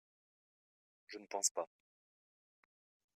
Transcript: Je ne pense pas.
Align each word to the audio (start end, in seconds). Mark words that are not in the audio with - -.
Je 1.05 1.19
ne 1.19 1.27
pense 1.27 1.51
pas. 1.51 1.69